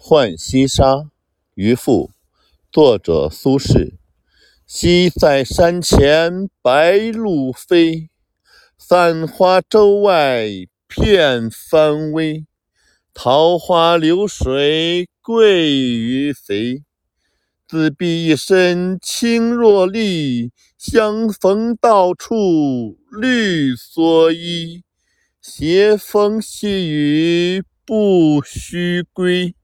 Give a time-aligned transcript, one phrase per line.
[0.00, 1.10] 浣溪沙
[1.54, 2.12] 渔父
[2.70, 3.96] 作者苏轼。
[4.64, 8.08] 西塞山前白鹭飞
[8.78, 10.46] 散花洲外
[10.86, 12.46] 片帆微
[13.12, 16.84] 桃花流水鳜鱼肥。
[17.66, 24.84] 自比一身青若笠相逢到处绿蓑衣。
[25.42, 29.54] 斜风细雨不须归